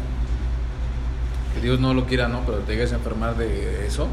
que 1.54 1.62
Dios 1.62 1.80
no 1.80 1.94
lo 1.94 2.06
quiera, 2.06 2.28
¿no? 2.28 2.42
Pero 2.46 2.60
te 2.60 2.74
llegues 2.74 2.94
a 2.94 2.96
enfermar 2.96 3.36
de 3.36 3.86
eso, 3.86 4.08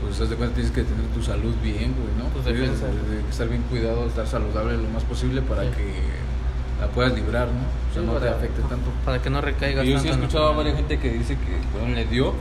pues 0.00 0.20
haz 0.20 0.30
de 0.30 0.36
cuenta 0.36 0.54
tienes 0.56 0.72
que 0.72 0.82
tener 0.82 1.06
tu 1.14 1.22
salud 1.22 1.54
bien, 1.62 1.94
güey, 1.94 2.12
¿no? 2.18 2.28
Defensas. 2.44 2.80
de- 2.80 3.22
de 3.22 3.28
estar 3.30 3.48
bien 3.48 3.62
cuidado, 3.62 4.06
estar 4.06 4.26
saludable 4.26 4.76
lo 4.76 4.88
más 4.88 5.04
posible 5.04 5.42
para 5.42 5.62
Sí. 5.64 5.68
que 5.76 6.80
la 6.80 6.88
puedas 6.88 7.12
librar, 7.14 7.46
¿no? 7.48 7.60
O 7.90 7.92
sea, 7.94 8.02
Sí, 8.02 8.06
no 8.08 8.14
te 8.14 8.28
afecte 8.28 8.62
tanto. 8.62 8.90
para 9.04 9.20
que 9.22 9.30
no 9.30 9.40
recaigas 9.40 9.84
Y 9.84 9.92
yo 9.92 9.98
sí 10.00 10.08
he 10.08 10.10
escuchado 10.12 10.48
a 10.48 10.56
varias 10.56 10.76
gente 10.76 10.98
que 10.98 11.10
dice 11.10 11.34
que, 11.34 11.78
bueno, 11.78 11.94
le 11.94 12.04
dio, 12.06 12.32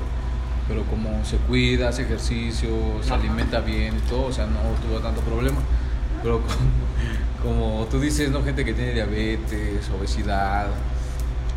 pero 0.67 0.84
como 0.84 1.24
se 1.25 1.38
cuida, 1.38 1.89
hace 1.89 2.03
ejercicio, 2.03 2.70
se 3.01 3.13
Ajá. 3.13 3.22
alimenta 3.22 3.60
bien 3.62 3.96
y 3.98 4.10
todo, 4.10 4.25
o 4.27 4.32
sea, 4.32 4.46
no 4.48 4.60
tuvo 4.88 5.00
tanto 5.00 5.22
problema. 5.22 5.58
Pero 6.24 6.39
con- 6.41 6.56
como 7.44 7.88
tú 7.91 8.00
dices, 8.00 8.32
¿no? 8.32 8.44
Gente 8.44 8.65
que 8.65 8.74
tiene 8.74 8.94
diabetes, 8.94 9.89
obesidad. 9.98 10.67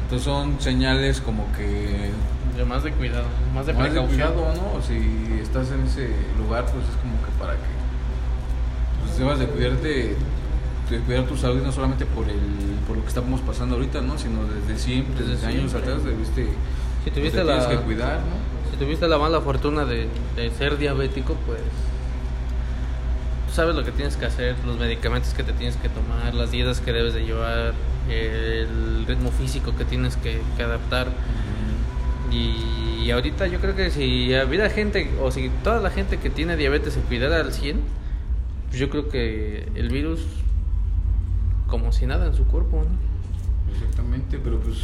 Entonces 0.05 0.25
son 0.25 0.61
señales 0.61 1.21
como 1.21 1.47
que... 1.57 2.11
De 2.57 2.65
más 2.65 2.83
de 2.83 2.93
cuidado, 2.93 3.25
más 3.55 3.67
de 3.67 3.73
más 3.73 3.93
de 3.95 4.01
cuidado, 4.01 4.53
¿no? 4.55 4.83
Si 4.83 5.41
estás 5.41 5.71
en 5.71 5.83
ese 5.87 6.11
lugar, 6.37 6.65
pues 6.67 6.85
es 6.89 6.97
como 6.97 7.15
que 7.25 7.31
para 7.39 7.55
que... 7.55 7.71
Pues 9.05 9.19
debas 9.19 9.39
de 9.39 9.47
cuidarte, 9.47 10.17
de 10.91 10.99
cuidar 11.07 11.25
tu 11.25 11.37
salud 11.37 11.63
no 11.63 11.73
solamente 11.73 12.05
por 12.07 12.29
el 12.29 12.39
por 12.87 12.97
lo 12.97 13.03
que 13.03 13.09
estamos 13.09 13.41
pasando 13.41 13.77
ahorita, 13.77 14.01
¿no? 14.01 14.19
Sino 14.19 14.41
desde 14.45 14.79
siempre, 14.83 15.15
Desde 15.21 15.35
desde, 15.35 15.47
años 15.47 15.71
siempre. 15.71 15.93
atrás 15.93 16.05
debiste... 16.05 16.49
Si 17.05 17.11
tuviste 17.13 17.39
te 17.39 17.45
la- 17.45 17.59
tienes 17.61 17.79
que 17.79 17.85
cuidar, 17.85 18.17
¿no? 18.17 18.71
Si 18.71 18.77
tuviste 18.77 19.07
la 19.09 19.17
mala 19.19 19.41
fortuna 19.41 19.85
de, 19.85 20.09
de 20.37 20.51
ser 20.59 20.77
diabético, 20.77 21.35
pues 21.47 21.61
tú 23.51 23.57
sabes 23.57 23.75
lo 23.75 23.85
que 23.85 23.91
tienes 23.91 24.17
que 24.17 24.27
hacer, 24.27 24.55
los 24.65 24.79
medicamentos 24.79 25.35
que 25.35 25.43
te 25.43 25.53
tienes 25.53 25.77
que 25.77 25.89
tomar, 25.89 26.35
las 26.35 26.53
dietas 26.53 26.81
que 26.81 26.93
debes 26.93 27.15
de 27.15 27.25
llevar, 27.25 27.75
el 28.09 29.05
ritmo 29.09 29.33
físico 29.33 29.75
que 29.77 29.85
tienes 29.85 30.17
que, 30.17 30.41
que 30.57 30.63
adaptar. 30.63 31.09
Y 32.31 33.11
ahorita 33.11 33.49
yo 33.49 33.59
creo 33.59 33.75
que 33.75 33.91
si 33.91 34.33
hubiera 34.47 34.71
gente, 34.71 35.11
o 35.21 35.33
si 35.33 35.51
toda 35.65 35.81
la 35.81 35.91
gente 35.91 36.19
que 36.19 36.31
tiene 36.31 36.57
diabetes 36.57 36.95
se 36.95 37.01
cuidara 37.01 37.41
al 37.41 37.53
100, 37.53 37.81
pues 38.69 38.79
yo 38.79 38.89
creo 38.89 39.09
que 39.09 39.69
el 39.75 39.89
virus, 39.89 40.21
como 41.67 41.91
si 41.91 42.07
nada 42.07 42.27
en 42.27 42.35
su 42.35 42.45
cuerpo, 42.45 42.85
¿no? 42.85 43.75
Exactamente, 43.75 44.39
pero 44.39 44.61
pues 44.61 44.77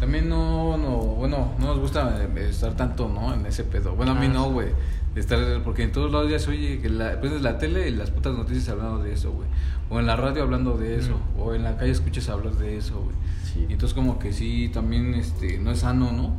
también 0.00 0.28
no, 0.28 0.76
no, 0.76 0.96
bueno, 0.96 1.52
no 1.60 1.66
nos 1.66 1.78
gusta 1.78 2.24
eh, 2.24 2.48
estar 2.48 2.74
tanto, 2.76 3.08
¿no? 3.08 3.32
En 3.34 3.46
ese 3.46 3.62
pedo. 3.62 3.94
Bueno, 3.94 4.12
a 4.12 4.14
mí 4.16 4.26
Ah, 4.26 4.32
no, 4.32 4.50
güey. 4.50 4.68
Estar, 5.14 5.62
porque 5.62 5.84
en 5.84 5.92
todos 5.92 6.10
lados 6.10 6.28
ya 6.28 6.38
se 6.40 6.50
oye 6.50 6.80
que 6.80 6.88
la, 6.88 7.20
prendes 7.20 7.40
la 7.42 7.56
tele 7.58 7.88
y 7.88 7.92
las 7.92 8.10
putas 8.10 8.34
noticias 8.34 8.68
hablando 8.68 8.98
de 8.98 9.12
eso, 9.12 9.30
güey. 9.30 9.48
O 9.88 10.00
en 10.00 10.06
la 10.06 10.16
radio 10.16 10.42
hablando 10.42 10.76
de 10.76 10.96
eso. 10.96 11.20
Mm. 11.36 11.40
O 11.40 11.54
en 11.54 11.62
la 11.62 11.76
calle 11.76 11.92
escuchas 11.92 12.28
hablar 12.28 12.54
de 12.54 12.76
eso, 12.76 13.00
güey. 13.00 13.16
Sí. 13.44 13.66
Y 13.68 13.72
entonces 13.74 13.94
como 13.94 14.18
que 14.18 14.32
sí, 14.32 14.70
también 14.74 15.14
este, 15.14 15.58
no 15.58 15.70
es 15.70 15.80
sano, 15.80 16.10
¿no? 16.10 16.34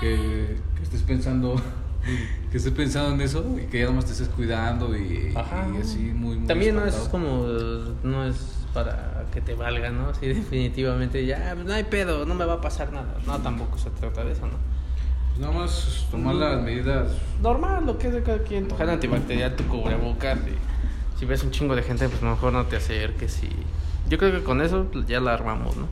Que, 0.00 0.56
que 0.76 0.82
estés 0.82 1.02
pensando, 1.02 1.54
que 2.50 2.56
estés 2.56 2.72
pensando 2.72 3.14
en 3.14 3.20
eso 3.20 3.44
y 3.62 3.66
que 3.66 3.80
ya 3.80 3.86
nomás 3.86 4.06
te 4.06 4.12
estés 4.12 4.28
cuidando 4.28 4.96
y, 4.96 5.32
Ajá. 5.36 5.68
y 5.72 5.80
así 5.80 5.98
muy, 5.98 6.36
muy 6.36 6.48
También 6.48 6.74
no 6.74 6.84
es 6.84 6.94
como, 7.10 7.46
no 8.02 8.24
es 8.24 8.58
para 8.74 9.26
que 9.32 9.40
te 9.40 9.54
valga, 9.54 9.90
¿no? 9.90 10.12
Sí, 10.14 10.26
definitivamente, 10.26 11.24
ya, 11.26 11.54
no 11.54 11.72
hay 11.72 11.84
pedo, 11.84 12.26
no 12.26 12.34
me 12.34 12.44
va 12.44 12.54
a 12.54 12.60
pasar 12.60 12.92
nada. 12.92 13.16
No, 13.26 13.38
tampoco 13.38 13.78
se 13.78 13.90
trata 13.90 14.24
de 14.24 14.32
eso, 14.32 14.46
¿no? 14.46 14.67
Pues 15.38 15.48
nada 15.48 15.60
más 15.60 16.06
tomar 16.10 16.34
las 16.34 16.60
medidas 16.62 17.12
Normal, 17.40 17.86
lo 17.86 17.96
que 17.96 18.08
es 18.08 18.12
de 18.12 18.22
cada 18.24 18.38
quien. 18.38 18.68
Gel 18.76 18.90
antibacterial, 18.90 19.54
tu 19.54 19.64
cubrebocas. 19.68 20.36
y 20.36 21.18
si 21.18 21.26
ves 21.26 21.44
un 21.44 21.52
chingo 21.52 21.76
de 21.76 21.82
gente, 21.84 22.08
pues 22.08 22.20
mejor 22.22 22.52
no 22.52 22.66
te 22.66 22.76
acerques 22.76 23.44
y... 23.44 23.50
Yo 24.08 24.18
creo 24.18 24.32
que 24.32 24.42
con 24.42 24.60
eso 24.60 24.90
ya 25.06 25.20
la 25.20 25.34
armamos, 25.34 25.76
¿no? 25.76 25.86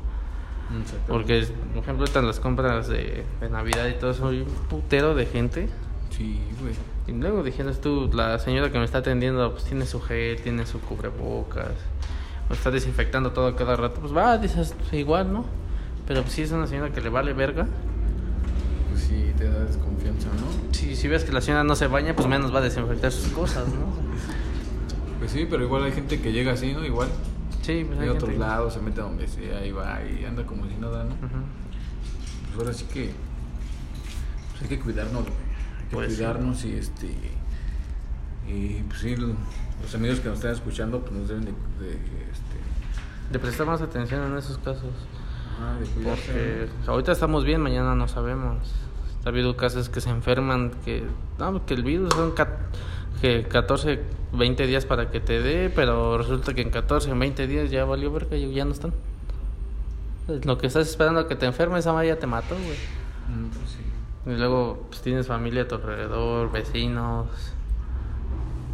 Porque, 1.07 1.47
por 1.75 1.85
ejemplo, 1.85 2.07
en 2.13 2.27
las 2.27 2.41
compras 2.41 2.89
de, 2.89 3.25
de 3.41 3.49
Navidad 3.49 3.87
y 3.87 3.95
todo 3.95 4.11
eso, 4.11 4.29
hay 4.29 4.41
un 4.41 4.49
putero 4.69 5.15
de 5.15 5.27
gente. 5.27 5.69
Sí, 6.11 6.41
güey. 6.61 6.75
Y 7.07 7.13
luego 7.13 7.45
dijeras 7.45 7.81
tú, 7.81 8.11
la 8.13 8.41
señora 8.41 8.73
que 8.73 8.79
me 8.79 8.85
está 8.85 8.99
atendiendo, 8.99 9.53
pues 9.53 9.65
tiene 9.65 9.87
su 9.87 10.01
gel, 10.01 10.41
tiene 10.43 10.67
su 10.67 10.81
cubrebocas, 10.81 11.71
o 12.51 12.53
está 12.53 12.73
desinfectando 12.73 13.31
todo 13.31 13.55
cada 13.55 13.77
rato, 13.77 14.01
pues 14.01 14.17
va, 14.17 14.39
dices, 14.39 14.75
igual, 14.91 15.33
¿no? 15.33 15.45
Pero 16.09 16.23
pues, 16.23 16.35
si 16.35 16.43
es 16.43 16.51
una 16.51 16.67
señora 16.67 16.91
que 16.91 17.01
le 17.01 17.11
vale 17.11 17.33
verga, 17.33 17.69
sí, 19.09 19.33
te 19.37 19.49
da 19.49 19.61
desconfianza, 19.65 20.29
¿no? 20.29 20.73
si, 20.75 20.97
si 20.97 21.09
ves 21.09 21.25
que 21.25 21.33
la 21.33 21.41
señora 21.41 21.65
no 21.65 21.77
se 21.77 21.87
baña, 21.87 22.15
pues 22.15 22.27
menos 22.29 22.55
va 22.55 22.59
a 22.59 22.63
desinfectar 22.63 23.11
sus 23.13 23.29
cosas, 23.33 23.67
¿no? 23.69 23.87
Pues 25.19 25.31
sí, 25.31 25.47
pero 25.49 25.63
igual 25.65 25.85
hay 25.85 25.93
gente 25.93 26.21
que 26.21 26.33
llega 26.33 26.53
así, 26.53 26.73
¿no? 26.73 26.85
Igual. 26.85 27.09
Sí, 27.63 27.85
pues 27.87 27.99
De 27.99 28.05
hay 28.05 28.11
otros 28.11 28.31
gente- 28.31 28.47
lados, 28.47 28.75
se 28.75 28.81
mete 28.81 29.01
a 29.01 29.05
donde 29.05 29.27
sea 29.27 29.65
y 29.67 29.73
va 29.73 29.99
y 30.05 30.25
anda 30.25 30.45
como 30.47 30.67
si 30.69 30.75
nada, 30.77 31.05
¿no? 31.05 31.15
Pues 31.17 32.59
ahora 32.59 32.73
sí 32.73 32.85
que. 32.93 33.13
Pues 34.53 34.63
hay 34.63 34.69
que 34.69 34.79
cuidarnos, 34.81 35.23
güey. 35.23 35.35
Hay 35.35 35.89
que 35.89 35.95
Pues 35.97 36.11
sí. 36.13 36.17
cuidarnos 36.19 36.65
y 36.65 36.73
este. 36.75 37.07
Y 38.49 38.83
pues 38.89 39.01
sí, 39.01 39.17
lo- 39.17 39.35
los 39.83 39.95
amigos 39.95 40.21
que 40.21 40.29
nos 40.29 40.39
están 40.39 40.53
escuchando, 40.53 41.01
pues 41.01 41.13
nos 41.13 41.29
deben 41.29 41.45
de. 41.47 41.51
de, 41.51 41.93
este, 41.95 43.33
De 43.33 43.39
prestar 43.39 43.67
más 43.67 43.81
atención 43.83 44.23
en 44.31 44.39
esos 44.39 44.59
casos. 44.59 44.85
ajá, 45.59 45.79
de 45.81 45.87
cuidarse. 45.87 46.69
Porque 46.77 46.91
ahorita 46.91 47.13
estamos 47.13 47.45
bien, 47.45 47.61
mañana 47.61 47.95
no 47.95 48.07
sabemos. 48.07 48.59
Ha 49.27 49.31
habido 49.31 49.57
casos 49.57 49.89
que 49.89 50.01
se 50.01 50.09
enferman, 50.09 50.71
que, 50.85 51.03
no, 51.41 51.67
que 51.67 51.75
el 51.75 51.83
virus 51.83 52.15
son 52.15 52.33
que 53.21 53.43
14, 53.43 54.01
20 54.33 54.67
días 54.69 54.87
para 54.87 55.11
que 55.11 55.19
te 55.19 55.43
dé, 55.43 55.69
pero 55.69 56.17
resulta 56.17 56.55
que 56.55 56.63
en 56.63 56.71
14, 56.71 57.13
20 57.13 57.49
días 57.49 57.73
ya 57.73 57.85
valió 57.85 58.13
verga 58.13 58.37
y 58.37 58.55
ya 58.55 58.65
no 58.65 58.71
están. 58.71 58.93
Lo 60.45 60.59
que 60.59 60.69
estás 60.69 60.87
esperando 60.87 61.19
a 61.19 61.27
que 61.27 61.35
te 61.35 61.45
enfermes, 61.45 61.81
esa 61.81 61.93
madre 61.93 62.07
ya 62.07 62.21
te 62.21 62.29
mató, 62.29 62.55
güey. 62.55 62.77
Mm, 63.29 63.49
pues 63.49 63.71
sí. 63.71 64.31
Y 64.31 64.39
luego 64.39 64.87
pues, 64.91 65.03
tienes 65.03 65.27
familia 65.27 65.63
a 65.63 65.69
tu 65.69 65.75
alrededor, 65.75 66.53
vecinos. 66.53 67.27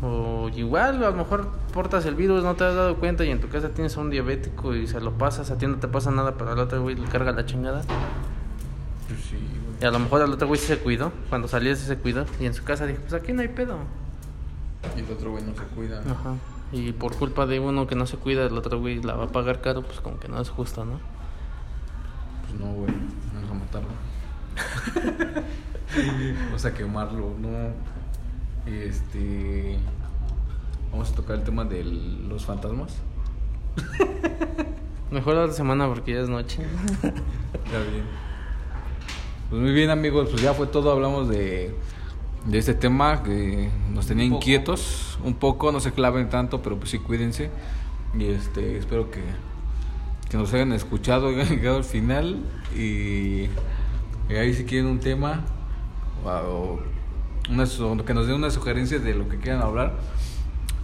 O 0.03 0.51
igual, 0.55 1.03
a 1.03 1.09
lo 1.09 1.17
mejor 1.17 1.49
portas 1.73 2.05
el 2.05 2.15
virus, 2.15 2.45
no 2.45 2.57
te 2.57 2.65
has 2.65 2.75
dado 2.75 2.97
cuenta 2.97 3.25
y 3.25 3.31
en 3.31 3.41
tu 3.41 3.49
casa 3.49 3.71
tienes 3.71 3.97
a 3.97 4.01
un 4.03 4.11
diabético 4.11 4.75
y 4.75 4.87
se 4.87 5.01
lo 5.01 5.13
pasas, 5.13 5.51
a 5.51 5.57
ti 5.57 5.67
no 5.67 5.77
te 5.77 5.89
pasa 5.89 6.11
nada, 6.11 6.35
pero 6.37 6.51
al 6.51 6.59
otro 6.59 6.83
güey 6.83 6.95
le 6.97 7.07
carga 7.07 7.33
la 7.33 7.47
chingada. 7.47 7.81
Pues 9.09 9.21
sí. 9.31 9.62
Y 9.83 9.85
a 9.85 9.91
lo 9.91 9.99
mejor 9.99 10.23
al 10.23 10.33
otro 10.33 10.47
güey 10.47 10.61
sí 10.61 10.69
se 10.69 10.79
cuidó, 10.79 11.11
cuando 11.29 11.49
salía 11.49 11.75
sí 11.75 11.85
se 11.85 11.97
cuidó 11.97 12.25
y 12.39 12.47
en 12.47 12.55
su 12.55 12.63
casa 12.63 12.87
dijo, 12.87 13.01
pues 13.01 13.15
aquí 13.15 13.33
no 13.33 13.43
hay 13.43 13.49
pedo. 13.49 13.79
Y 14.97 15.01
el 15.01 15.11
otro 15.11 15.33
güey 15.33 15.43
no 15.43 15.57
se 15.57 15.63
cuida. 15.75 15.99
Ajá. 16.09 16.37
Y 16.71 16.93
por 16.93 17.17
culpa 17.17 17.47
de 17.47 17.59
uno 17.59 17.89
que 17.89 17.97
no 17.97 18.07
se 18.07 18.17
cuida, 18.17 18.47
el 18.47 18.57
otro 18.57 18.79
güey 18.79 19.03
la 19.03 19.15
va 19.17 19.25
a 19.25 19.29
pagar 19.29 19.61
caro, 19.61 19.83
pues 19.83 19.99
como 19.99 20.21
que 20.21 20.29
no 20.29 20.41
es 20.41 20.51
justo, 20.51 20.85
¿no? 20.85 21.01
Pues 22.43 22.61
no, 22.61 22.73
güey, 22.75 22.95
vamos 23.35 23.51
a 23.51 23.55
matarlo. 23.55 23.89
vamos 26.47 26.65
a 26.65 26.75
quemarlo, 26.75 27.35
no. 27.41 28.71
Este. 28.73 29.81
Vamos 30.93 31.11
a 31.11 31.15
tocar 31.17 31.39
el 31.39 31.43
tema 31.43 31.65
de 31.65 31.83
los 31.83 32.45
fantasmas. 32.45 32.99
Mejor 35.11 35.35
la 35.35 35.53
semana 35.53 35.89
porque 35.89 36.13
ya 36.13 36.21
es 36.21 36.29
noche. 36.29 36.63
Ya 37.71 37.79
bien. 37.79 38.32
Pues 39.53 39.61
muy 39.61 39.73
bien 39.73 39.91
amigos, 39.91 40.31
pues 40.31 40.41
ya 40.41 40.55
fue 40.55 40.67
todo, 40.67 40.91
hablamos 40.91 41.29
de, 41.29 41.75
de 42.47 42.59
este 42.59 42.73
tema 42.73 43.23
que 43.23 43.69
nos 43.93 44.07
tenía 44.07 44.25
Un 44.25 44.33
inquietos 44.33 45.19
un 45.23 45.35
poco, 45.35 45.71
no 45.73 45.79
se 45.79 45.93
claven 45.93 46.31
tanto, 46.31 46.63
pero 46.63 46.79
pues 46.79 46.89
sí 46.89 46.99
cuídense. 46.99 47.51
Y 48.19 48.29
este 48.29 48.79
espero 48.79 49.11
que, 49.11 49.21
que 50.31 50.39
nos 50.39 50.55
hayan 50.55 50.73
escuchado, 50.73 51.29
hayan 51.29 51.49
llegado 51.49 51.77
al 51.77 51.85
final. 51.85 52.39
Y, 52.75 53.49
y 54.31 54.35
ahí 54.35 54.55
si 54.55 54.65
quieren 54.65 54.87
un 54.87 55.01
tema 55.01 55.45
o, 56.25 56.81
una 57.51 57.67
que 58.07 58.15
nos 58.15 58.27
den 58.27 58.37
una 58.37 58.51
sugerencia 58.51 59.01
de 59.01 59.13
lo 59.13 59.29
que 59.29 59.37
quieran 59.37 59.61
hablar, 59.61 59.99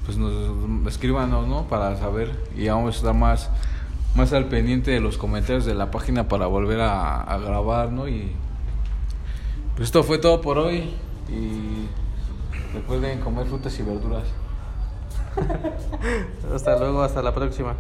pues 0.05 0.19
nos 0.19 0.87
escríbanos, 0.87 1.49
¿no? 1.49 1.63
Para 1.69 1.97
saber. 1.97 2.39
Y 2.55 2.69
vamos 2.69 2.97
a 2.97 2.99
estar 2.99 3.15
más 3.15 3.51
más 4.15 4.35
al 4.35 4.45
pendiente 4.45 4.91
de 4.91 5.01
los 5.01 5.17
comentarios 5.17 5.65
de 5.65 5.75
la 5.75 5.91
página 5.91 6.29
para 6.29 6.47
volver 6.47 6.83
a, 6.83 7.23
a 7.23 7.39
grabar, 7.39 7.93
¿no? 7.93 8.09
Y 8.09 8.31
pues 9.79 9.91
esto 9.91 10.03
fue 10.03 10.19
todo 10.19 10.41
por 10.41 10.59
hoy 10.59 10.91
y 11.29 11.87
recuerden 12.75 13.21
comer 13.21 13.47
frutas 13.47 13.79
y 13.79 13.85
verduras. 13.85 14.25
Hasta 16.53 16.77
luego, 16.81 17.01
hasta 17.01 17.23
la 17.23 17.33
próxima. 17.33 17.77